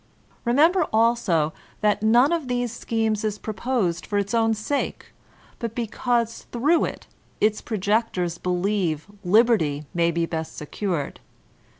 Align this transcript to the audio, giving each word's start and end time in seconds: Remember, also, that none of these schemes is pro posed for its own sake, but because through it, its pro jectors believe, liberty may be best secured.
Remember, 0.45 0.87
also, 0.91 1.53
that 1.81 2.01
none 2.01 2.31
of 2.31 2.47
these 2.47 2.71
schemes 2.73 3.23
is 3.23 3.37
pro 3.37 3.53
posed 3.53 4.03
for 4.03 4.17
its 4.17 4.33
own 4.33 4.55
sake, 4.55 5.13
but 5.59 5.75
because 5.75 6.47
through 6.51 6.85
it, 6.85 7.05
its 7.39 7.61
pro 7.61 7.77
jectors 7.77 8.41
believe, 8.41 9.05
liberty 9.23 9.85
may 9.93 10.09
be 10.09 10.25
best 10.25 10.57
secured. 10.57 11.19